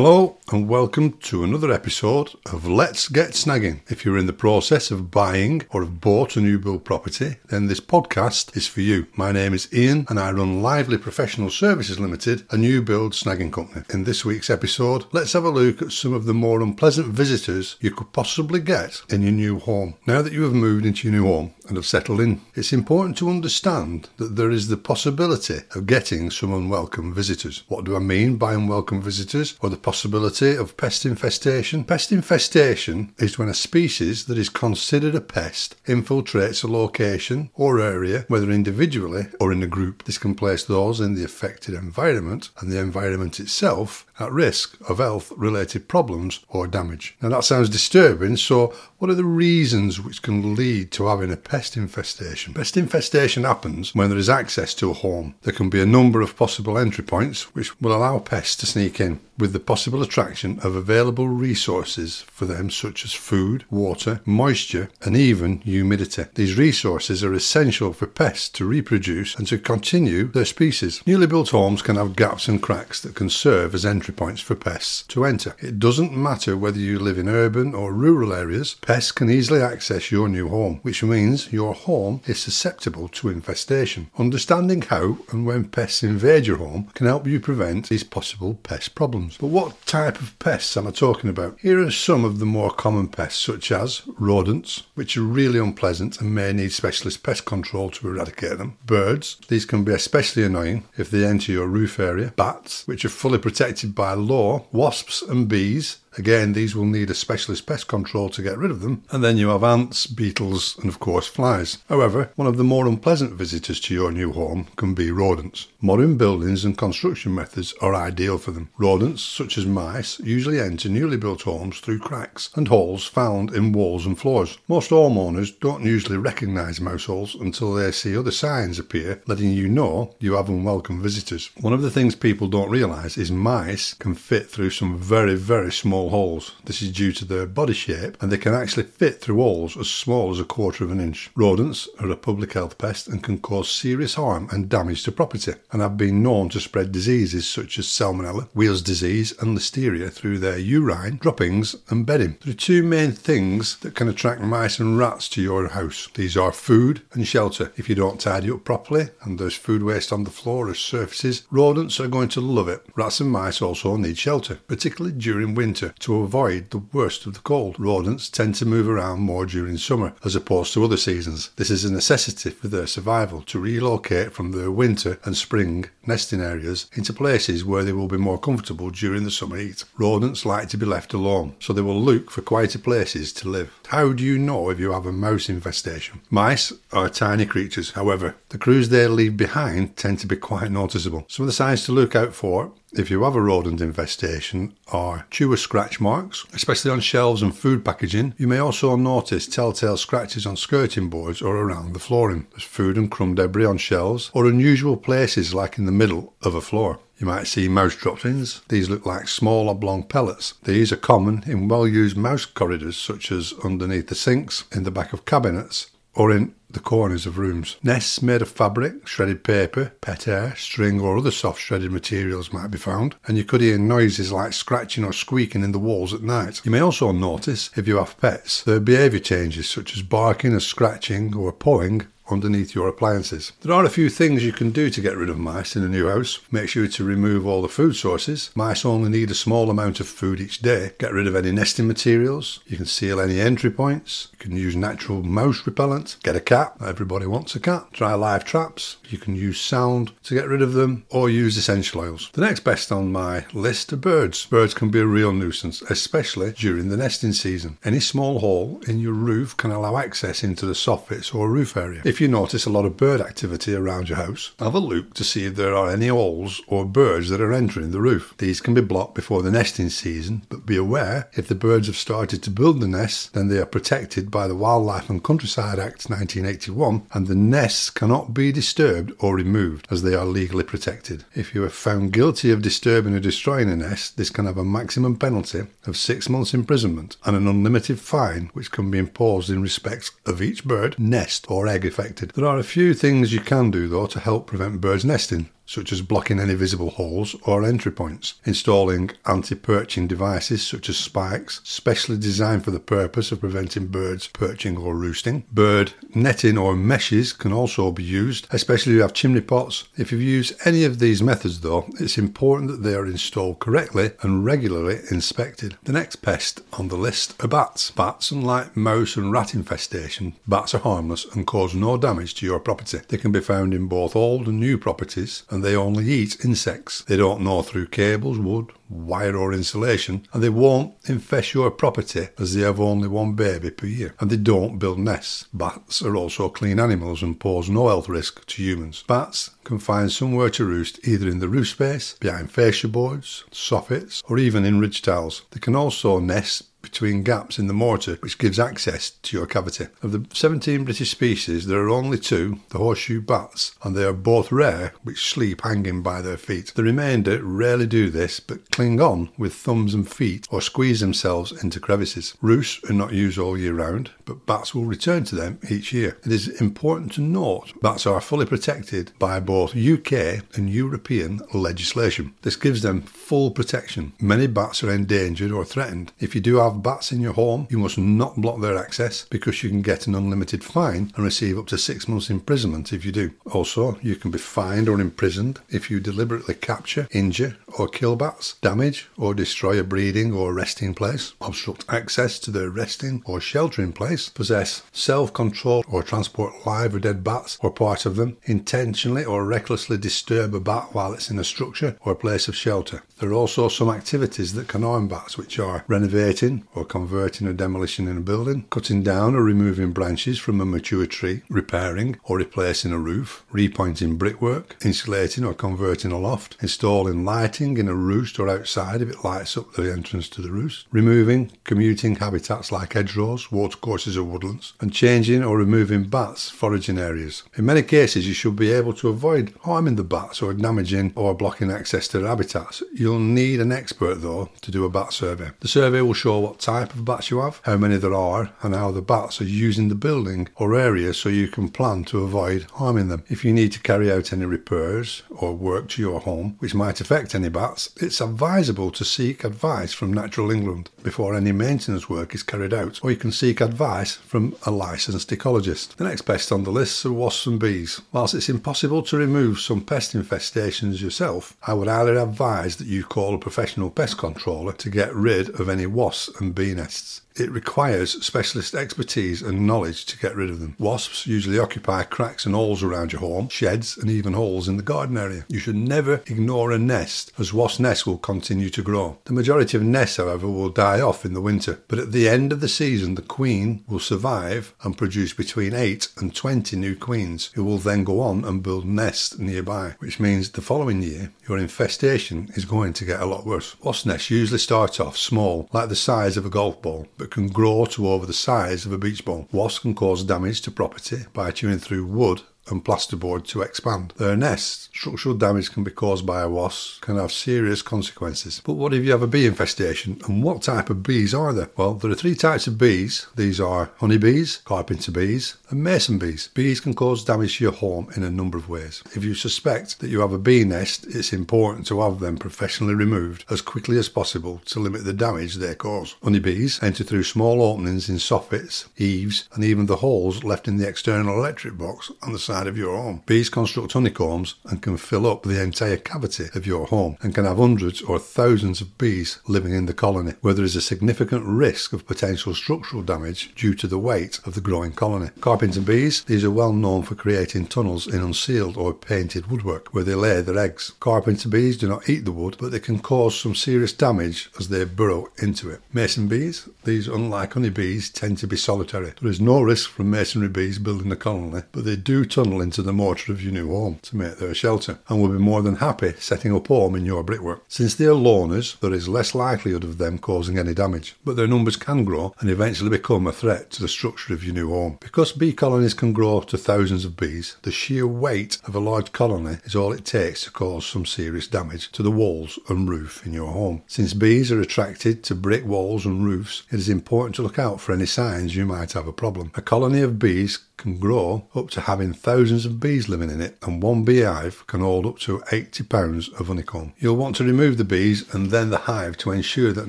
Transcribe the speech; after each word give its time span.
Hello, 0.00 0.39
and 0.52 0.68
welcome 0.68 1.12
to 1.12 1.44
another 1.44 1.70
episode 1.70 2.30
of 2.46 2.66
Let's 2.66 3.08
Get 3.08 3.30
Snagging. 3.30 3.82
If 3.88 4.04
you're 4.04 4.18
in 4.18 4.26
the 4.26 4.32
process 4.32 4.90
of 4.90 5.08
buying 5.08 5.62
or 5.70 5.84
have 5.84 6.00
bought 6.00 6.34
a 6.36 6.40
new 6.40 6.58
build 6.58 6.84
property, 6.84 7.36
then 7.50 7.68
this 7.68 7.78
podcast 7.78 8.56
is 8.56 8.66
for 8.66 8.80
you. 8.80 9.06
My 9.14 9.30
name 9.30 9.54
is 9.54 9.72
Ian, 9.72 10.06
and 10.08 10.18
I 10.18 10.32
run 10.32 10.60
Lively 10.60 10.98
Professional 10.98 11.50
Services 11.50 12.00
Limited, 12.00 12.42
a 12.50 12.56
new 12.56 12.82
build 12.82 13.12
snagging 13.12 13.52
company. 13.52 13.84
In 13.90 14.02
this 14.02 14.24
week's 14.24 14.50
episode, 14.50 15.04
let's 15.12 15.34
have 15.34 15.44
a 15.44 15.50
look 15.50 15.82
at 15.82 15.92
some 15.92 16.12
of 16.12 16.24
the 16.24 16.34
more 16.34 16.60
unpleasant 16.60 17.06
visitors 17.08 17.76
you 17.80 17.92
could 17.92 18.12
possibly 18.12 18.58
get 18.58 19.02
in 19.08 19.22
your 19.22 19.32
new 19.32 19.60
home. 19.60 19.94
Now 20.04 20.20
that 20.20 20.32
you 20.32 20.42
have 20.42 20.54
moved 20.54 20.84
into 20.84 21.08
your 21.08 21.20
new 21.20 21.28
home 21.28 21.54
and 21.68 21.76
have 21.76 21.86
settled 21.86 22.20
in, 22.20 22.40
it's 22.56 22.72
important 22.72 23.16
to 23.18 23.30
understand 23.30 24.08
that 24.16 24.34
there 24.34 24.50
is 24.50 24.66
the 24.66 24.76
possibility 24.76 25.58
of 25.76 25.86
getting 25.86 26.28
some 26.28 26.52
unwelcome 26.52 27.14
visitors. 27.14 27.62
What 27.68 27.84
do 27.84 27.94
I 27.94 28.00
mean 28.00 28.34
by 28.34 28.54
unwelcome 28.54 29.00
visitors? 29.00 29.56
Or 29.60 29.70
the 29.70 29.76
possibility 29.76 30.39
of 30.42 30.76
pest 30.76 31.04
infestation. 31.04 31.84
Pest 31.84 32.12
infestation 32.12 33.14
is 33.18 33.38
when 33.38 33.48
a 33.48 33.54
species 33.54 34.24
that 34.26 34.38
is 34.38 34.48
considered 34.48 35.14
a 35.14 35.20
pest 35.20 35.76
infiltrates 35.86 36.64
a 36.64 36.66
location 36.66 37.50
or 37.54 37.80
area, 37.80 38.24
whether 38.28 38.50
individually 38.50 39.26
or 39.38 39.52
in 39.52 39.62
a 39.62 39.66
group. 39.66 40.04
This 40.04 40.18
can 40.18 40.34
place 40.34 40.64
those 40.64 41.00
in 41.00 41.14
the 41.14 41.24
affected 41.24 41.74
environment 41.74 42.50
and 42.58 42.70
the 42.70 42.78
environment 42.78 43.38
itself 43.40 44.06
at 44.20 44.32
risk 44.32 44.76
of 44.88 44.98
health 44.98 45.32
related 45.36 45.88
problems 45.88 46.40
or 46.48 46.66
damage. 46.66 47.16
Now 47.22 47.30
that 47.30 47.44
sounds 47.44 47.68
disturbing, 47.68 48.36
so 48.36 48.74
what 48.98 49.10
are 49.10 49.14
the 49.14 49.24
reasons 49.24 50.00
which 50.00 50.22
can 50.22 50.54
lead 50.54 50.90
to 50.92 51.06
having 51.06 51.32
a 51.32 51.36
pest 51.36 51.76
infestation? 51.76 52.54
Pest 52.54 52.76
infestation 52.76 53.44
happens 53.44 53.94
when 53.94 54.10
there 54.10 54.18
is 54.18 54.28
access 54.28 54.74
to 54.74 54.90
a 54.90 54.94
home. 54.94 55.34
There 55.42 55.54
can 55.54 55.70
be 55.70 55.80
a 55.80 55.86
number 55.86 56.20
of 56.20 56.36
possible 56.36 56.76
entry 56.76 57.04
points 57.04 57.54
which 57.54 57.80
will 57.80 57.96
allow 57.96 58.18
pests 58.18 58.56
to 58.56 58.66
sneak 58.66 59.00
in 59.00 59.20
with 59.38 59.52
the 59.54 59.60
possible 59.60 60.02
attraction 60.02 60.60
of 60.62 60.74
available 60.74 61.28
resources 61.28 62.20
for 62.22 62.44
them 62.44 62.68
such 62.68 63.04
as 63.04 63.14
food, 63.14 63.64
water, 63.70 64.20
moisture 64.26 64.90
and 65.02 65.16
even 65.16 65.60
humidity. 65.62 66.24
These 66.34 66.58
resources 66.58 67.24
are 67.24 67.32
essential 67.32 67.92
for 67.92 68.06
pests 68.06 68.50
to 68.50 68.66
reproduce 68.66 69.34
and 69.34 69.46
to 69.46 69.58
continue 69.58 70.24
their 70.24 70.44
species. 70.44 71.00
Newly 71.06 71.26
built 71.26 71.50
homes 71.50 71.82
can 71.82 71.96
have 71.96 72.16
gaps 72.16 72.48
and 72.48 72.62
cracks 72.62 73.00
that 73.00 73.14
can 73.14 73.30
serve 73.30 73.74
as 73.74 73.86
entry 73.86 74.09
points 74.10 74.40
for 74.40 74.54
pests 74.54 75.04
to 75.08 75.24
enter. 75.24 75.56
It 75.58 75.78
doesn't 75.78 76.16
matter 76.16 76.56
whether 76.56 76.78
you 76.78 76.98
live 76.98 77.18
in 77.18 77.28
urban 77.28 77.74
or 77.74 77.92
rural 77.92 78.32
areas, 78.32 78.76
pests 78.80 79.12
can 79.12 79.30
easily 79.30 79.62
access 79.62 80.10
your 80.10 80.28
new 80.28 80.48
home, 80.48 80.80
which 80.82 81.02
means 81.02 81.52
your 81.52 81.74
home 81.74 82.20
is 82.26 82.38
susceptible 82.38 83.08
to 83.08 83.28
infestation. 83.28 84.10
Understanding 84.18 84.82
how 84.82 85.18
and 85.30 85.46
when 85.46 85.64
pests 85.64 86.02
invade 86.02 86.46
your 86.46 86.58
home 86.58 86.88
can 86.94 87.06
help 87.06 87.26
you 87.26 87.40
prevent 87.40 87.88
these 87.88 88.04
possible 88.04 88.54
pest 88.62 88.94
problems. 88.94 89.36
But 89.38 89.48
what 89.48 89.86
type 89.86 90.20
of 90.20 90.38
pests 90.38 90.76
am 90.76 90.86
I 90.86 90.90
talking 90.90 91.30
about? 91.30 91.58
Here 91.60 91.80
are 91.80 91.90
some 91.90 92.24
of 92.24 92.38
the 92.38 92.46
more 92.46 92.70
common 92.70 93.08
pests, 93.08 93.40
such 93.40 93.72
as 93.72 94.02
rodents, 94.18 94.84
which 94.94 95.16
are 95.16 95.22
really 95.22 95.58
unpleasant 95.58 96.20
and 96.20 96.34
may 96.34 96.52
need 96.52 96.72
specialist 96.72 97.22
pest 97.22 97.44
control 97.44 97.90
to 97.90 98.08
eradicate 98.08 98.58
them. 98.58 98.76
Birds, 98.86 99.38
these 99.48 99.64
can 99.64 99.84
be 99.84 99.92
especially 99.92 100.44
annoying 100.44 100.84
if 100.96 101.10
they 101.10 101.24
enter 101.24 101.52
your 101.52 101.66
roof 101.66 101.98
area. 101.98 102.32
Bats, 102.36 102.86
which 102.86 103.04
are 103.04 103.10
fully 103.10 103.38
protected 103.38 103.94
by 104.00 104.14
law. 104.14 104.64
Wasps 104.72 105.20
and 105.20 105.46
bees, 105.46 105.98
Again, 106.18 106.54
these 106.54 106.74
will 106.74 106.86
need 106.86 107.08
a 107.08 107.14
specialist 107.14 107.66
pest 107.66 107.86
control 107.86 108.28
to 108.30 108.42
get 108.42 108.58
rid 108.58 108.70
of 108.70 108.80
them. 108.80 109.04
And 109.10 109.22
then 109.22 109.36
you 109.36 109.48
have 109.48 109.62
ants, 109.62 110.06
beetles, 110.08 110.76
and 110.78 110.88
of 110.88 110.98
course 110.98 111.28
flies. 111.28 111.78
However, 111.88 112.32
one 112.34 112.48
of 112.48 112.56
the 112.56 112.64
more 112.64 112.88
unpleasant 112.88 113.34
visitors 113.34 113.78
to 113.82 113.94
your 113.94 114.10
new 114.10 114.32
home 114.32 114.66
can 114.76 114.92
be 114.92 115.12
rodents. 115.12 115.68
Modern 115.80 116.16
buildings 116.16 116.64
and 116.64 116.76
construction 116.76 117.34
methods 117.34 117.74
are 117.80 117.94
ideal 117.94 118.38
for 118.38 118.50
them. 118.50 118.70
Rodents, 118.76 119.22
such 119.22 119.56
as 119.56 119.66
mice, 119.66 120.18
usually 120.18 120.58
enter 120.58 120.88
newly 120.88 121.16
built 121.16 121.42
homes 121.42 121.78
through 121.78 122.00
cracks 122.00 122.50
and 122.56 122.66
holes 122.68 123.06
found 123.06 123.54
in 123.54 123.72
walls 123.72 124.04
and 124.04 124.18
floors. 124.18 124.58
Most 124.66 124.90
homeowners 124.90 125.58
don't 125.60 125.84
usually 125.84 126.18
recognise 126.18 126.80
mouse 126.80 127.04
holes 127.04 127.36
until 127.36 127.72
they 127.72 127.92
see 127.92 128.16
other 128.16 128.32
signs 128.32 128.78
appear 128.78 129.22
letting 129.26 129.52
you 129.52 129.68
know 129.68 130.14
you 130.18 130.34
have 130.34 130.48
unwelcome 130.48 131.00
visitors. 131.00 131.50
One 131.60 131.72
of 131.72 131.82
the 131.82 131.90
things 131.90 132.16
people 132.16 132.48
don't 132.48 132.70
realise 132.70 133.16
is 133.16 133.30
mice 133.30 133.94
can 133.94 134.14
fit 134.14 134.50
through 134.50 134.70
some 134.70 134.98
very, 134.98 135.36
very 135.36 135.70
small 135.70 135.99
small 136.00 136.08
holes. 136.08 136.52
This 136.64 136.80
is 136.80 136.92
due 136.92 137.12
to 137.12 137.26
their 137.26 137.46
body 137.46 137.74
shape 137.74 138.16
and 138.22 138.32
they 138.32 138.38
can 138.38 138.54
actually 138.54 138.84
fit 138.84 139.20
through 139.20 139.36
holes 139.36 139.76
as 139.76 139.90
small 139.90 140.30
as 140.30 140.40
a 140.40 140.44
quarter 140.44 140.82
of 140.82 140.90
an 140.90 141.00
inch. 141.00 141.30
Rodents 141.36 141.88
are 141.98 142.08
a 142.10 142.16
public 142.16 142.54
health 142.54 142.78
pest 142.78 143.06
and 143.06 143.22
can 143.22 143.38
cause 143.38 143.70
serious 143.70 144.14
harm 144.14 144.48
and 144.50 144.70
damage 144.70 145.02
to 145.04 145.12
property 145.12 145.52
and 145.72 145.82
have 145.82 145.98
been 145.98 146.22
known 146.22 146.48
to 146.50 146.60
spread 146.60 146.90
diseases 146.90 147.46
such 147.46 147.78
as 147.78 147.86
salmonella, 147.86 148.48
Weil's 148.54 148.80
disease 148.80 149.34
and 149.42 149.54
listeria 149.56 150.10
through 150.10 150.38
their 150.38 150.56
urine, 150.56 151.18
droppings 151.18 151.76
and 151.90 152.06
bedding. 152.06 152.38
There 152.44 152.52
are 152.52 152.56
two 152.56 152.82
main 152.82 153.12
things 153.12 153.76
that 153.80 153.94
can 153.94 154.08
attract 154.08 154.40
mice 154.40 154.78
and 154.78 154.96
rats 154.96 155.28
to 155.30 155.42
your 155.42 155.68
house. 155.68 156.08
These 156.14 156.36
are 156.36 156.52
food 156.52 157.02
and 157.12 157.28
shelter. 157.28 157.72
If 157.76 157.90
you 157.90 157.94
don't 157.94 158.20
tidy 158.20 158.50
up 158.50 158.64
properly 158.64 159.10
and 159.22 159.38
there's 159.38 159.54
food 159.54 159.82
waste 159.82 160.14
on 160.14 160.24
the 160.24 160.30
floor 160.30 160.68
or 160.68 160.74
surfaces, 160.74 161.46
rodents 161.50 162.00
are 162.00 162.08
going 162.08 162.30
to 162.30 162.40
love 162.40 162.68
it. 162.68 162.86
Rats 162.96 163.20
and 163.20 163.30
mice 163.30 163.60
also 163.60 163.96
need 163.96 164.16
shelter, 164.16 164.60
particularly 164.66 165.14
during 165.14 165.54
winter 165.54 165.89
to 165.98 166.16
avoid 166.16 166.70
the 166.70 166.82
worst 166.92 167.26
of 167.26 167.34
the 167.34 167.40
cold. 167.40 167.78
Rodents 167.78 168.30
tend 168.30 168.54
to 168.56 168.66
move 168.66 168.88
around 168.88 169.20
more 169.20 169.46
during 169.46 169.76
summer 169.76 170.14
as 170.24 170.36
opposed 170.36 170.72
to 170.74 170.84
other 170.84 170.96
seasons. 170.96 171.50
This 171.56 171.70
is 171.70 171.84
a 171.84 171.92
necessity 171.92 172.50
for 172.50 172.68
their 172.68 172.86
survival 172.86 173.42
to 173.42 173.58
relocate 173.58 174.32
from 174.32 174.52
their 174.52 174.70
winter 174.70 175.18
and 175.24 175.36
spring 175.36 175.90
nesting 176.06 176.40
areas 176.40 176.86
into 176.94 177.12
places 177.12 177.64
where 177.64 177.84
they 177.84 177.92
will 177.92 178.08
be 178.08 178.16
more 178.16 178.38
comfortable 178.38 178.90
during 178.90 179.24
the 179.24 179.30
summer 179.30 179.56
heat. 179.56 179.84
Rodents 179.98 180.44
like 180.44 180.68
to 180.70 180.76
be 180.76 180.86
left 180.86 181.12
alone, 181.12 181.54
so 181.58 181.72
they 181.72 181.82
will 181.82 182.00
look 182.00 182.30
for 182.30 182.42
quieter 182.42 182.78
places 182.78 183.32
to 183.34 183.48
live. 183.48 183.72
How 183.88 184.12
do 184.12 184.24
you 184.24 184.38
know 184.38 184.70
if 184.70 184.78
you 184.78 184.92
have 184.92 185.06
a 185.06 185.12
mouse 185.12 185.48
infestation? 185.48 186.20
Mice 186.30 186.72
are 186.92 187.08
tiny 187.08 187.46
creatures, 187.46 187.92
however, 187.92 188.36
the 188.50 188.58
crews 188.58 188.88
they 188.88 189.06
leave 189.06 189.36
behind 189.36 189.96
tend 189.96 190.18
to 190.20 190.26
be 190.26 190.36
quite 190.36 190.70
noticeable. 190.70 191.24
Some 191.28 191.44
of 191.44 191.48
the 191.48 191.52
signs 191.52 191.84
to 191.84 191.92
look 191.92 192.14
out 192.14 192.34
for 192.34 192.72
if 192.92 193.08
you 193.08 193.22
have 193.22 193.36
a 193.36 193.40
rodent 193.40 193.80
infestation 193.80 194.74
are 194.88 195.26
chewer 195.30 195.56
scratch 195.56 196.00
marks, 196.00 196.44
especially 196.52 196.90
on 196.90 196.98
shelves 196.98 197.40
and 197.40 197.56
food 197.56 197.84
packaging. 197.84 198.34
You 198.36 198.48
may 198.48 198.58
also 198.58 198.96
notice 198.96 199.46
telltale 199.46 199.96
scratches 199.96 200.44
on 200.44 200.56
skirting 200.56 201.08
boards 201.08 201.40
or 201.40 201.56
around 201.56 201.92
the 201.92 202.00
flooring. 202.00 202.48
There's 202.50 202.64
food 202.64 202.96
and 202.96 203.08
crumb 203.08 203.36
debris 203.36 203.64
on 203.64 203.78
shelves 203.78 204.32
or 204.34 204.46
unusual 204.46 204.96
places 204.96 205.54
like 205.54 205.78
in 205.78 205.86
the 205.86 205.92
middle 206.00 206.32
of 206.40 206.54
a 206.54 206.62
floor. 206.62 206.98
You 207.18 207.26
might 207.26 207.46
see 207.46 207.68
mouse 207.68 207.94
droppings. 207.94 208.62
These 208.70 208.88
look 208.88 209.04
like 209.04 209.28
small 209.28 209.68
oblong 209.68 210.02
pellets. 210.02 210.54
These 210.62 210.92
are 210.92 210.96
common 211.12 211.44
in 211.46 211.68
well 211.68 211.86
used 211.86 212.16
mouse 212.16 212.46
corridors, 212.46 212.96
such 212.96 213.30
as 213.30 213.52
underneath 213.62 214.06
the 214.06 214.14
sinks, 214.14 214.64
in 214.72 214.84
the 214.84 214.90
back 214.90 215.12
of 215.12 215.26
cabinets, 215.26 215.90
or 216.14 216.32
in 216.32 216.54
the 216.70 216.80
corners 216.80 217.26
of 217.26 217.36
rooms. 217.36 217.76
Nests 217.82 218.22
made 218.22 218.40
of 218.40 218.48
fabric, 218.48 219.06
shredded 219.06 219.44
paper, 219.44 219.92
pet 220.00 220.24
hair, 220.24 220.54
string, 220.56 221.00
or 221.00 221.18
other 221.18 221.30
soft 221.30 221.60
shredded 221.60 221.92
materials 221.92 222.50
might 222.50 222.70
be 222.70 222.78
found, 222.78 223.16
and 223.26 223.36
you 223.36 223.44
could 223.44 223.60
hear 223.60 223.76
noises 223.76 224.32
like 224.32 224.54
scratching 224.54 225.04
or 225.04 225.12
squeaking 225.12 225.62
in 225.62 225.72
the 225.72 225.78
walls 225.78 226.14
at 226.14 226.22
night. 226.22 226.62
You 226.64 226.70
may 226.70 226.80
also 226.80 227.12
notice, 227.12 227.68
if 227.76 227.86
you 227.86 227.98
have 227.98 228.18
pets, 228.18 228.62
their 228.62 228.80
behaviour 228.80 229.20
changes 229.20 229.68
such 229.68 229.94
as 229.94 230.02
barking 230.02 230.54
or 230.54 230.60
scratching 230.60 231.36
or 231.36 231.52
pawing 231.52 232.06
underneath 232.32 232.74
your 232.74 232.88
appliances. 232.88 233.52
There 233.60 233.72
are 233.72 233.84
a 233.84 233.90
few 233.90 234.08
things 234.08 234.44
you 234.44 234.52
can 234.52 234.70
do 234.70 234.90
to 234.90 235.00
get 235.00 235.16
rid 235.16 235.30
of 235.30 235.38
mice 235.38 235.76
in 235.76 235.84
a 235.84 235.88
new 235.88 236.08
house. 236.08 236.40
Make 236.50 236.68
sure 236.68 236.88
to 236.88 237.04
remove 237.04 237.46
all 237.46 237.62
the 237.62 237.68
food 237.68 237.96
sources. 237.96 238.50
Mice 238.54 238.84
only 238.84 239.10
need 239.10 239.30
a 239.30 239.34
small 239.34 239.70
amount 239.70 240.00
of 240.00 240.08
food 240.08 240.40
each 240.40 240.60
day. 240.60 240.92
Get 240.98 241.12
rid 241.12 241.26
of 241.26 241.36
any 241.36 241.52
nesting 241.52 241.86
materials. 241.86 242.60
You 242.66 242.76
can 242.76 242.86
seal 242.86 243.20
any 243.20 243.40
entry 243.40 243.70
points. 243.70 244.28
You 244.32 244.38
can 244.38 244.56
use 244.56 244.76
natural 244.76 245.22
mouse 245.22 245.66
repellent. 245.66 246.16
Get 246.22 246.36
a 246.36 246.40
cat. 246.40 246.74
Everybody 246.80 247.26
wants 247.26 247.54
a 247.54 247.60
cat. 247.60 247.86
Try 247.92 248.14
live 248.14 248.44
traps. 248.44 248.96
You 249.08 249.18
can 249.18 249.34
use 249.34 249.60
sound 249.60 250.12
to 250.24 250.34
get 250.34 250.48
rid 250.48 250.62
of 250.62 250.74
them 250.74 251.04
or 251.10 251.28
use 251.28 251.56
essential 251.56 252.00
oils. 252.00 252.30
The 252.32 252.40
next 252.40 252.60
best 252.60 252.92
on 252.92 253.12
my 253.12 253.44
list 253.52 253.92
are 253.92 253.96
birds. 253.96 254.46
Birds 254.46 254.74
can 254.74 254.90
be 254.90 255.00
a 255.00 255.06
real 255.06 255.32
nuisance, 255.32 255.82
especially 255.82 256.52
during 256.52 256.88
the 256.88 256.96
nesting 256.96 257.32
season. 257.32 257.78
Any 257.84 258.00
small 258.00 258.40
hole 258.40 258.80
in 258.86 259.00
your 259.00 259.12
roof 259.12 259.56
can 259.56 259.70
allow 259.70 259.96
access 259.96 260.42
into 260.44 260.66
the 260.66 260.72
soffits 260.72 261.34
or 261.34 261.50
roof 261.50 261.76
area. 261.76 262.02
If 262.04 262.19
you 262.20 262.28
notice 262.28 262.66
a 262.66 262.70
lot 262.70 262.84
of 262.84 262.96
bird 262.96 263.20
activity 263.20 263.74
around 263.74 264.08
your 264.08 264.18
house, 264.18 264.52
have 264.58 264.74
a 264.74 264.78
look 264.78 265.14
to 265.14 265.24
see 265.24 265.46
if 265.46 265.54
there 265.56 265.74
are 265.74 265.90
any 265.90 266.10
owls 266.10 266.60
or 266.66 266.84
birds 266.84 267.30
that 267.30 267.40
are 267.40 267.52
entering 267.52 267.90
the 267.90 268.00
roof. 268.00 268.34
These 268.38 268.60
can 268.60 268.74
be 268.74 268.80
blocked 268.80 269.14
before 269.14 269.42
the 269.42 269.50
nesting 269.50 269.88
season, 269.88 270.42
but 270.48 270.66
be 270.66 270.76
aware 270.76 271.30
if 271.34 271.48
the 271.48 271.54
birds 271.54 271.86
have 271.86 271.96
started 271.96 272.42
to 272.42 272.50
build 272.50 272.80
the 272.80 272.88
nests, 272.88 273.28
then 273.28 273.48
they 273.48 273.58
are 273.58 273.66
protected 273.66 274.30
by 274.30 274.46
the 274.46 274.54
Wildlife 274.54 275.08
and 275.08 275.24
Countryside 275.24 275.78
Act 275.78 276.10
1981, 276.10 277.06
and 277.12 277.26
the 277.26 277.34
nests 277.34 277.88
cannot 277.88 278.34
be 278.34 278.52
disturbed 278.52 279.12
or 279.18 279.34
removed 279.34 279.88
as 279.90 280.02
they 280.02 280.14
are 280.14 280.26
legally 280.26 280.64
protected. 280.64 281.24
If 281.34 281.54
you 281.54 281.64
are 281.64 281.70
found 281.70 282.12
guilty 282.12 282.50
of 282.50 282.62
disturbing 282.62 283.14
or 283.14 283.20
destroying 283.20 283.70
a 283.70 283.76
nest, 283.76 284.16
this 284.16 284.30
can 284.30 284.46
have 284.46 284.58
a 284.58 284.64
maximum 284.64 285.16
penalty 285.16 285.62
of 285.86 285.96
six 285.96 286.28
months 286.28 286.54
imprisonment 286.54 287.16
and 287.24 287.36
an 287.36 287.46
unlimited 287.46 287.98
fine 287.98 288.50
which 288.52 288.70
can 288.70 288.90
be 288.90 288.98
imposed 288.98 289.50
in 289.50 289.62
respect 289.62 290.10
of 290.26 290.42
each 290.42 290.64
bird, 290.64 290.98
nest, 290.98 291.46
or 291.48 291.66
egg 291.66 291.84
affected 291.86 292.09
There 292.16 292.46
are 292.46 292.58
a 292.58 292.64
few 292.64 292.94
things 292.94 293.32
you 293.32 293.40
can 293.40 293.70
do 293.70 293.88
though 293.88 294.06
to 294.06 294.20
help 294.20 294.46
prevent 294.46 294.80
birds 294.80 295.04
nesting 295.04 295.48
such 295.70 295.92
as 295.92 296.02
blocking 296.02 296.40
any 296.40 296.54
visible 296.54 296.90
holes 296.90 297.36
or 297.44 297.64
entry 297.64 297.92
points, 297.92 298.34
installing 298.44 299.08
anti-perching 299.26 300.08
devices 300.08 300.66
such 300.66 300.88
as 300.88 300.96
spikes, 300.96 301.60
specially 301.62 302.18
designed 302.18 302.64
for 302.64 302.72
the 302.72 302.80
purpose 302.80 303.30
of 303.30 303.38
preventing 303.38 303.86
birds 303.86 304.26
perching 304.26 304.76
or 304.76 304.96
roosting. 304.96 305.44
Bird 305.52 305.92
netting 306.12 306.58
or 306.58 306.74
meshes 306.74 307.32
can 307.32 307.52
also 307.52 307.92
be 307.92 308.02
used, 308.02 308.48
especially 308.50 308.94
if 308.94 308.96
you 308.96 309.02
have 309.02 309.12
chimney 309.12 309.40
pots. 309.40 309.84
If 309.96 310.10
you 310.10 310.18
use 310.18 310.52
any 310.64 310.82
of 310.82 310.98
these 310.98 311.22
methods 311.22 311.60
though, 311.60 311.88
it's 312.00 312.18
important 312.18 312.72
that 312.72 312.82
they 312.82 312.96
are 312.96 313.06
installed 313.06 313.60
correctly 313.60 314.10
and 314.22 314.44
regularly 314.44 314.98
inspected. 315.12 315.76
The 315.84 315.92
next 315.92 316.16
pest 316.16 316.62
on 316.72 316.88
the 316.88 316.96
list 316.96 317.40
are 317.40 317.48
bats. 317.48 317.92
Bats, 317.92 318.32
unlike 318.32 318.76
mouse 318.76 319.16
and 319.16 319.30
rat 319.30 319.54
infestation, 319.54 320.34
bats 320.48 320.74
are 320.74 320.78
harmless 320.78 321.26
and 321.26 321.46
cause 321.46 321.76
no 321.76 321.96
damage 321.96 322.34
to 322.34 322.46
your 322.46 322.58
property. 322.58 322.98
They 323.06 323.18
can 323.18 323.30
be 323.30 323.40
found 323.40 323.72
in 323.72 323.86
both 323.86 324.16
old 324.16 324.48
and 324.48 324.58
new 324.58 324.76
properties 324.76 325.44
and 325.48 325.59
they 325.62 325.76
only 325.76 326.06
eat 326.10 326.44
insects. 326.44 327.02
They 327.02 327.16
don't 327.16 327.42
gnaw 327.42 327.62
through 327.62 327.86
cables, 327.88 328.38
wood, 328.38 328.72
wire 328.90 329.36
or 329.36 329.52
insulation 329.52 330.26
and 330.32 330.42
they 330.42 330.48
won't 330.48 330.94
infest 331.04 331.54
your 331.54 331.70
property 331.70 332.28
as 332.38 332.54
they 332.54 332.62
have 332.62 332.80
only 332.80 333.06
one 333.06 333.34
baby 333.34 333.70
per 333.70 333.86
year 333.86 334.14
and 334.18 334.28
they 334.28 334.36
don't 334.36 334.78
build 334.78 334.98
nests. 334.98 335.46
Bats 335.54 336.02
are 336.02 336.16
also 336.16 336.48
clean 336.48 336.80
animals 336.80 337.22
and 337.22 337.38
pose 337.38 337.70
no 337.70 337.86
health 337.86 338.08
risk 338.08 338.44
to 338.46 338.62
humans. 338.62 339.04
Bats 339.06 339.50
can 339.64 339.78
find 339.78 340.10
somewhere 340.10 340.50
to 340.50 340.64
roost 340.64 341.06
either 341.06 341.28
in 341.28 341.38
the 341.38 341.48
roof 341.48 341.68
space, 341.68 342.14
behind 342.14 342.50
fascia 342.50 342.88
boards, 342.88 343.44
soffits 343.52 344.22
or 344.28 344.38
even 344.38 344.64
in 344.64 344.80
ridge 344.80 345.02
tiles. 345.02 345.42
They 345.52 345.60
can 345.60 345.76
also 345.76 346.18
nest 346.18 346.64
between 346.82 347.22
gaps 347.22 347.58
in 347.58 347.66
the 347.66 347.72
mortar, 347.72 348.16
which 348.20 348.38
gives 348.38 348.58
access 348.58 349.10
to 349.10 349.36
your 349.36 349.46
cavity. 349.46 349.86
Of 350.02 350.12
the 350.12 350.26
17 350.32 350.84
British 350.84 351.10
species, 351.10 351.66
there 351.66 351.80
are 351.80 351.90
only 351.90 352.18
two, 352.18 352.60
the 352.70 352.78
horseshoe 352.78 353.20
bats, 353.20 353.74
and 353.82 353.96
they 353.96 354.04
are 354.04 354.12
both 354.12 354.52
rare, 354.52 354.94
which 355.02 355.30
sleep 355.30 355.62
hanging 355.62 356.02
by 356.02 356.20
their 356.20 356.36
feet. 356.36 356.72
The 356.74 356.82
remainder 356.82 357.42
rarely 357.42 357.86
do 357.86 358.10
this, 358.10 358.40
but 358.40 358.70
cling 358.70 359.00
on 359.00 359.30
with 359.36 359.54
thumbs 359.54 359.94
and 359.94 360.10
feet 360.10 360.46
or 360.50 360.60
squeeze 360.60 361.00
themselves 361.00 361.52
into 361.62 361.80
crevices. 361.80 362.34
Roosts 362.40 362.88
are 362.90 362.94
not 362.94 363.12
used 363.12 363.38
all 363.38 363.58
year 363.58 363.74
round, 363.74 364.10
but 364.24 364.46
bats 364.46 364.74
will 364.74 364.84
return 364.84 365.24
to 365.24 365.36
them 365.36 365.58
each 365.68 365.92
year. 365.92 366.18
It 366.24 366.32
is 366.32 366.60
important 366.60 367.12
to 367.12 367.20
note 367.20 367.72
bats 367.82 368.06
are 368.06 368.20
fully 368.20 368.46
protected 368.46 369.12
by 369.18 369.40
both 369.40 369.76
UK 369.76 370.44
and 370.56 370.70
European 370.70 371.40
legislation. 371.52 372.34
This 372.42 372.56
gives 372.56 372.82
them 372.82 373.02
full 373.02 373.50
protection. 373.50 374.12
Many 374.20 374.46
bats 374.46 374.82
are 374.82 374.92
endangered 374.92 375.52
or 375.52 375.64
threatened. 375.64 376.12
If 376.18 376.34
you 376.34 376.40
do 376.40 376.56
have 376.56 376.69
have 376.70 376.82
bats 376.82 377.12
in 377.12 377.20
your 377.20 377.32
home, 377.32 377.66
you 377.70 377.78
must 377.78 377.98
not 377.98 378.36
block 378.36 378.60
their 378.60 378.76
access 378.76 379.26
because 379.28 379.62
you 379.62 379.70
can 379.70 379.82
get 379.82 380.06
an 380.06 380.14
unlimited 380.14 380.62
fine 380.62 381.12
and 381.16 381.24
receive 381.24 381.58
up 381.58 381.66
to 381.66 381.78
six 381.78 382.08
months 382.08 382.30
imprisonment 382.30 382.92
if 382.92 383.04
you 383.04 383.12
do. 383.12 383.30
Also, 383.52 383.98
you 384.02 384.16
can 384.16 384.30
be 384.30 384.38
fined 384.38 384.88
or 384.88 385.00
imprisoned 385.00 385.60
if 385.68 385.90
you 385.90 386.00
deliberately 386.00 386.54
capture, 386.54 387.08
injure, 387.10 387.56
or 387.78 387.88
kill 387.88 388.16
bats, 388.16 388.54
damage 388.60 389.08
or 389.16 389.34
destroy 389.34 389.78
a 389.78 389.84
breeding 389.84 390.32
or 390.32 390.54
resting 390.54 390.94
place, 390.94 391.34
obstruct 391.40 391.84
access 391.88 392.38
to 392.38 392.50
their 392.50 392.70
resting 392.70 393.22
or 393.26 393.40
sheltering 393.40 393.92
place, 393.92 394.28
possess 394.28 394.82
self 394.92 395.32
control 395.32 395.84
or 395.88 396.02
transport 396.02 396.54
live 396.66 396.94
or 396.94 397.00
dead 397.00 397.24
bats 397.24 397.58
or 397.62 397.70
part 397.70 398.06
of 398.06 398.16
them, 398.16 398.36
intentionally 398.44 399.24
or 399.24 399.44
recklessly 399.44 399.98
disturb 399.98 400.54
a 400.54 400.60
bat 400.60 400.88
while 400.92 401.12
it's 401.12 401.30
in 401.30 401.38
a 401.38 401.44
structure 401.44 401.96
or 402.04 402.12
a 402.12 402.16
place 402.16 402.48
of 402.48 402.56
shelter. 402.56 403.02
There 403.18 403.30
are 403.30 403.34
also 403.34 403.68
some 403.68 403.90
activities 403.90 404.54
that 404.54 404.68
can 404.68 404.82
harm 404.82 405.08
bats, 405.08 405.36
which 405.36 405.58
are 405.58 405.84
renovating 405.88 406.59
or 406.74 406.84
converting 406.84 407.46
a 407.46 407.52
demolition 407.52 408.08
in 408.08 408.16
a 408.16 408.20
building, 408.20 408.66
cutting 408.70 409.02
down 409.02 409.34
or 409.34 409.42
removing 409.42 409.92
branches 409.92 410.38
from 410.38 410.60
a 410.60 410.64
mature 410.64 411.06
tree, 411.06 411.42
repairing 411.48 412.18
or 412.24 412.38
replacing 412.38 412.92
a 412.92 412.98
roof, 412.98 413.44
repointing 413.52 414.18
brickwork, 414.18 414.76
insulating 414.84 415.44
or 415.44 415.54
converting 415.54 416.12
a 416.12 416.18
loft, 416.18 416.56
installing 416.60 417.24
lighting 417.24 417.76
in 417.76 417.88
a 417.88 417.94
roost 417.94 418.38
or 418.38 418.48
outside 418.48 419.02
if 419.02 419.10
it 419.10 419.24
lights 419.24 419.56
up 419.56 419.72
the 419.72 419.90
entrance 419.90 420.28
to 420.28 420.42
the 420.42 420.50
roost, 420.50 420.86
removing 420.90 421.50
commuting 421.64 422.16
habitats 422.16 422.72
like 422.72 422.92
hedgerows, 422.92 423.52
watercourses 423.52 424.16
or 424.16 424.24
woodlands, 424.24 424.72
and 424.80 424.92
changing 424.92 425.42
or 425.42 425.56
removing 425.56 426.04
bats' 426.04 426.50
foraging 426.50 426.98
areas. 426.98 427.42
In 427.56 427.66
many 427.66 427.82
cases, 427.82 428.26
you 428.26 428.34
should 428.34 428.56
be 428.56 428.70
able 428.72 428.92
to 428.94 429.08
avoid 429.08 429.52
harming 429.62 429.96
the 429.96 430.04
bats 430.04 430.42
or 430.42 430.52
damaging 430.54 431.12
or 431.14 431.34
blocking 431.34 431.70
access 431.70 432.08
to 432.08 432.18
their 432.18 432.28
habitats. 432.28 432.82
You'll 432.92 433.18
need 433.18 433.60
an 433.60 433.72
expert 433.72 434.16
though 434.16 434.50
to 434.60 434.70
do 434.70 434.84
a 434.84 434.90
bat 434.90 435.12
survey. 435.12 435.50
The 435.60 435.68
survey 435.68 436.00
will 436.00 436.14
show 436.14 436.38
what 436.38 436.49
type 436.58 436.94
of 436.94 437.04
bats 437.04 437.30
you 437.30 437.40
have, 437.40 437.60
how 437.64 437.76
many 437.76 437.96
there 437.96 438.14
are, 438.14 438.52
and 438.62 438.74
how 438.74 438.90
the 438.90 439.02
bats 439.02 439.40
are 439.40 439.44
using 439.44 439.88
the 439.88 439.94
building 439.94 440.48
or 440.56 440.78
area 440.78 441.14
so 441.14 441.28
you 441.28 441.48
can 441.48 441.68
plan 441.68 442.04
to 442.04 442.22
avoid 442.22 442.66
harming 442.74 443.08
them. 443.08 443.24
If 443.28 443.44
you 443.44 443.52
need 443.52 443.72
to 443.72 443.80
carry 443.80 444.10
out 444.10 444.32
any 444.32 444.44
repairs 444.44 445.22
or 445.30 445.54
work 445.54 445.88
to 445.90 446.02
your 446.02 446.20
home 446.20 446.56
which 446.58 446.74
might 446.74 447.00
affect 447.00 447.34
any 447.34 447.48
bats, 447.48 447.90
it's 447.96 448.20
advisable 448.20 448.90
to 448.90 449.04
seek 449.04 449.44
advice 449.44 449.92
from 449.92 450.12
Natural 450.12 450.50
England 450.50 450.90
before 451.02 451.34
any 451.34 451.52
maintenance 451.52 452.08
work 452.08 452.34
is 452.34 452.42
carried 452.42 452.74
out, 452.74 453.00
or 453.02 453.10
you 453.10 453.16
can 453.16 453.32
seek 453.32 453.60
advice 453.60 454.14
from 454.14 454.56
a 454.64 454.70
licensed 454.70 455.30
ecologist. 455.30 455.96
The 455.96 456.04
next 456.04 456.22
pest 456.22 456.52
on 456.52 456.64
the 456.64 456.70
list 456.70 457.04
are 457.04 457.12
wasps 457.12 457.46
and 457.46 457.60
bees. 457.60 458.00
Whilst 458.12 458.34
it's 458.34 458.48
impossible 458.48 459.02
to 459.02 459.16
remove 459.16 459.60
some 459.60 459.80
pest 459.80 460.14
infestations 460.14 461.00
yourself, 461.00 461.56
I 461.66 461.74
would 461.74 461.88
highly 461.88 462.16
advise 462.16 462.76
that 462.76 462.86
you 462.86 463.04
call 463.04 463.34
a 463.34 463.38
professional 463.38 463.90
pest 463.90 464.18
controller 464.18 464.72
to 464.72 464.90
get 464.90 465.14
rid 465.14 465.48
of 465.60 465.68
any 465.68 465.86
wasps 465.86 466.39
and 466.40 466.54
bee 466.54 466.74
nests. 466.74 467.22
It 467.36 467.50
requires 467.50 468.24
specialist 468.24 468.74
expertise 468.74 469.40
and 469.40 469.66
knowledge 469.66 470.04
to 470.06 470.18
get 470.18 470.34
rid 470.34 470.50
of 470.50 470.60
them. 470.60 470.74
Wasps 470.78 471.26
usually 471.26 471.58
occupy 471.58 472.02
cracks 472.02 472.44
and 472.44 472.54
holes 472.54 472.82
around 472.82 473.12
your 473.12 473.20
home, 473.20 473.48
sheds, 473.48 473.96
and 473.96 474.10
even 474.10 474.32
holes 474.32 474.68
in 474.68 474.76
the 474.76 474.82
garden 474.82 475.16
area. 475.16 475.44
You 475.48 475.58
should 475.58 475.76
never 475.76 476.22
ignore 476.26 476.72
a 476.72 476.78
nest, 476.78 477.32
as 477.38 477.52
wasp 477.52 477.80
nests 477.80 478.04
will 478.04 478.18
continue 478.18 478.68
to 478.70 478.82
grow. 478.82 479.18
The 479.24 479.32
majority 479.32 479.76
of 479.76 479.82
nests, 479.82 480.16
however, 480.16 480.48
will 480.48 480.70
die 480.70 481.00
off 481.00 481.24
in 481.24 481.32
the 481.32 481.40
winter, 481.40 481.80
but 481.88 481.98
at 481.98 482.12
the 482.12 482.28
end 482.28 482.52
of 482.52 482.60
the 482.60 482.68
season, 482.68 483.14
the 483.14 483.22
queen 483.22 483.84
will 483.88 484.00
survive 484.00 484.74
and 484.82 484.98
produce 484.98 485.32
between 485.32 485.72
8 485.72 486.08
and 486.18 486.34
20 486.34 486.76
new 486.76 486.96
queens, 486.96 487.50
who 487.54 487.64
will 487.64 487.78
then 487.78 488.04
go 488.04 488.20
on 488.20 488.44
and 488.44 488.62
build 488.62 488.84
nests 488.84 489.38
nearby, 489.38 489.94
which 490.00 490.20
means 490.20 490.50
the 490.50 490.60
following 490.60 491.02
year, 491.02 491.32
your 491.48 491.58
infestation 491.58 492.50
is 492.54 492.64
going 492.64 492.92
to 492.94 493.04
get 493.04 493.20
a 493.20 493.26
lot 493.26 493.46
worse. 493.46 493.76
Wasp 493.82 494.06
nests 494.06 494.30
usually 494.30 494.58
start 494.58 495.00
off 495.00 495.16
small, 495.16 495.68
like 495.72 495.88
the 495.88 495.96
size 495.96 496.36
of 496.36 496.44
a 496.44 496.50
golf 496.50 496.82
ball, 496.82 497.06
but 497.20 497.30
can 497.30 497.48
grow 497.48 497.84
to 497.84 498.08
over 498.08 498.24
the 498.24 498.32
size 498.32 498.86
of 498.86 498.92
a 498.92 498.98
beach 498.98 499.26
ball. 499.26 499.46
Wasps 499.52 499.80
can 499.80 499.94
cause 499.94 500.24
damage 500.24 500.62
to 500.62 500.70
property 500.70 501.26
by 501.34 501.50
chewing 501.50 501.78
through 501.78 502.06
wood 502.06 502.40
and 502.68 502.84
plasterboard 502.84 503.46
to 503.48 503.62
expand. 503.62 504.12
Their 504.16 504.36
nests, 504.36 504.88
structural 504.92 505.34
damage 505.34 505.72
can 505.72 505.84
be 505.84 505.90
caused 505.90 506.26
by 506.26 506.42
a 506.42 506.48
wasp, 506.48 507.02
can 507.02 507.16
have 507.16 507.32
serious 507.32 507.82
consequences. 507.82 508.60
But 508.64 508.74
what 508.74 508.94
if 508.94 509.04
you 509.04 509.10
have 509.12 509.22
a 509.22 509.26
bee 509.26 509.46
infestation? 509.46 510.20
And 510.26 510.42
what 510.42 510.62
type 510.62 510.90
of 510.90 511.02
bees 511.02 511.34
are 511.34 511.52
there? 511.52 511.70
Well, 511.76 511.94
there 511.94 512.10
are 512.10 512.14
three 512.14 512.34
types 512.34 512.66
of 512.66 512.78
bees. 512.78 513.26
These 513.34 513.60
are 513.60 513.90
honeybees, 513.98 514.58
carpenter 514.64 515.12
bees, 515.12 515.56
and 515.70 515.82
mason 515.82 516.18
bees. 516.18 516.50
Bees 516.54 516.80
can 516.80 516.94
cause 516.94 517.24
damage 517.24 517.58
to 517.58 517.64
your 517.64 517.72
home 517.72 518.08
in 518.16 518.22
a 518.22 518.30
number 518.30 518.58
of 518.58 518.68
ways. 518.68 519.02
If 519.14 519.24
you 519.24 519.34
suspect 519.34 520.00
that 520.00 520.08
you 520.08 520.20
have 520.20 520.32
a 520.32 520.38
bee 520.38 520.64
nest, 520.64 521.06
it's 521.08 521.32
important 521.32 521.86
to 521.88 522.00
have 522.00 522.20
them 522.20 522.36
professionally 522.36 522.94
removed 522.94 523.44
as 523.50 523.60
quickly 523.60 523.98
as 523.98 524.08
possible 524.08 524.60
to 524.66 524.80
limit 524.80 525.04
the 525.04 525.12
damage 525.12 525.56
they 525.56 525.74
cause. 525.74 526.14
Honeybees 526.22 526.82
enter 526.82 527.04
through 527.04 527.24
small 527.24 527.62
openings 527.62 528.08
in 528.08 528.16
soffits, 528.16 528.86
eaves, 528.96 529.48
and 529.54 529.64
even 529.64 529.86
the 529.86 529.96
holes 529.96 530.44
left 530.44 530.68
in 530.68 530.76
the 530.76 530.88
external 530.88 531.38
electric 531.38 531.76
box 531.76 532.10
on 532.22 532.32
the 532.32 532.38
side 532.50 532.66
of 532.66 532.76
your 532.76 532.96
home. 532.96 533.22
Bees 533.26 533.48
construct 533.48 533.92
honeycombs 533.92 534.56
and 534.64 534.82
can 534.82 534.96
fill 534.96 535.24
up 535.24 535.44
the 535.44 535.62
entire 535.62 535.96
cavity 535.96 536.46
of 536.56 536.66
your 536.66 536.86
home 536.86 537.16
and 537.22 537.32
can 537.32 537.44
have 537.44 537.58
hundreds 537.58 538.02
or 538.02 538.18
thousands 538.18 538.80
of 538.80 538.98
bees 538.98 539.38
living 539.46 539.72
in 539.72 539.86
the 539.86 539.94
colony, 539.94 540.32
where 540.40 540.52
there 540.52 540.64
is 540.64 540.74
a 540.74 540.80
significant 540.80 541.44
risk 541.44 541.92
of 541.92 542.08
potential 542.08 542.52
structural 542.52 543.02
damage 543.02 543.54
due 543.54 543.72
to 543.74 543.86
the 543.86 544.00
weight 544.00 544.40
of 544.44 544.54
the 544.54 544.60
growing 544.60 544.90
colony. 544.90 545.30
Carpenter 545.40 545.80
bees, 545.80 546.24
these 546.24 546.42
are 546.42 546.50
well 546.50 546.72
known 546.72 547.02
for 547.02 547.14
creating 547.14 547.68
tunnels 547.68 548.08
in 548.08 548.20
unsealed 548.20 548.76
or 548.76 548.92
painted 548.92 549.48
woodwork 549.48 549.94
where 549.94 550.04
they 550.04 550.16
lay 550.16 550.40
their 550.40 550.58
eggs. 550.58 550.92
Carpenter 550.98 551.48
bees 551.48 551.78
do 551.78 551.88
not 551.88 552.08
eat 552.08 552.24
the 552.24 552.32
wood, 552.32 552.56
but 552.58 552.72
they 552.72 552.80
can 552.80 552.98
cause 552.98 553.38
some 553.38 553.54
serious 553.54 553.92
damage 553.92 554.50
as 554.58 554.68
they 554.70 554.84
burrow 554.84 555.28
into 555.40 555.70
it. 555.70 555.80
Mason 555.92 556.26
bees, 556.26 556.68
these 556.82 557.06
unlike 557.06 557.52
honeybees, 557.52 558.10
tend 558.10 558.38
to 558.38 558.48
be 558.48 558.56
solitary. 558.56 559.12
There 559.20 559.30
is 559.30 559.40
no 559.40 559.62
risk 559.62 559.90
from 559.90 560.10
masonry 560.10 560.48
bees 560.48 560.80
building 560.80 561.12
a 561.12 561.16
colony, 561.16 561.62
but 561.70 561.84
they 561.84 561.94
do 561.94 562.24
tunnel 562.24 562.39
into 562.40 562.80
the 562.80 562.92
mortar 562.92 563.32
of 563.32 563.42
your 563.42 563.52
new 563.52 563.68
home 563.68 563.98
to 564.02 564.16
make 564.16 564.36
their 564.36 564.54
shelter 564.54 564.98
and 565.08 565.20
will 565.20 565.28
be 565.28 565.38
more 565.38 565.60
than 565.60 565.76
happy 565.76 566.14
setting 566.18 566.54
up 566.54 566.68
home 566.68 566.94
in 566.94 567.04
your 567.04 567.22
brickwork. 567.22 567.62
Since 567.68 567.94
they 567.94 568.06
are 568.06 568.14
loners, 568.14 568.80
there 568.80 568.94
is 568.94 569.08
less 569.08 569.34
likelihood 569.34 569.84
of 569.84 569.98
them 569.98 570.18
causing 570.18 570.58
any 570.58 570.72
damage, 570.72 571.16
but 571.24 571.36
their 571.36 571.46
numbers 571.46 571.76
can 571.76 572.04
grow 572.04 572.34
and 572.40 572.48
eventually 572.48 572.88
become 572.88 573.26
a 573.26 573.32
threat 573.32 573.70
to 573.72 573.82
the 573.82 573.88
structure 573.88 574.32
of 574.32 574.42
your 574.42 574.54
new 574.54 574.70
home. 574.70 574.96
Because 575.00 575.32
bee 575.32 575.52
colonies 575.52 575.92
can 575.92 576.14
grow 576.14 576.40
to 576.40 576.56
thousands 576.56 577.04
of 577.04 577.16
bees, 577.16 577.56
the 577.62 577.70
sheer 577.70 578.06
weight 578.06 578.58
of 578.64 578.74
a 578.74 578.80
large 578.80 579.12
colony 579.12 579.58
is 579.64 579.76
all 579.76 579.92
it 579.92 580.06
takes 580.06 580.44
to 580.44 580.50
cause 580.50 580.86
some 580.86 581.04
serious 581.04 581.46
damage 581.46 581.92
to 581.92 582.02
the 582.02 582.10
walls 582.10 582.58
and 582.68 582.88
roof 582.88 583.26
in 583.26 583.34
your 583.34 583.52
home. 583.52 583.82
Since 583.86 584.14
bees 584.14 584.50
are 584.50 584.60
attracted 584.60 585.22
to 585.24 585.34
brick 585.34 585.66
walls 585.66 586.06
and 586.06 586.24
roofs, 586.24 586.62
it 586.70 586.78
is 586.78 586.88
important 586.88 587.36
to 587.36 587.42
look 587.42 587.58
out 587.58 587.80
for 587.80 587.92
any 587.92 588.06
signs 588.06 588.56
you 588.56 588.64
might 588.64 588.92
have 588.92 589.06
a 589.06 589.12
problem. 589.12 589.52
A 589.54 589.62
colony 589.62 590.00
of 590.00 590.18
bees 590.18 590.60
can 590.80 590.98
grow 590.98 591.46
up 591.54 591.70
to 591.70 591.82
having 591.82 592.12
thousands 592.12 592.66
of 592.66 592.80
bees 592.80 593.08
living 593.08 593.30
in 593.30 593.40
it, 593.40 593.56
and 593.62 593.82
one 593.82 594.04
beehive 594.04 594.66
can 594.66 594.80
hold 594.80 595.06
up 595.06 595.18
to 595.20 595.42
80 595.52 595.84
pounds 595.84 596.28
of 596.30 596.48
honeycomb. 596.48 596.94
You'll 596.98 597.16
want 597.16 597.36
to 597.36 597.44
remove 597.44 597.76
the 597.76 597.84
bees 597.84 598.32
and 598.34 598.50
then 598.50 598.70
the 598.70 598.78
hive 598.78 599.16
to 599.18 599.30
ensure 599.30 599.72
that 599.72 599.88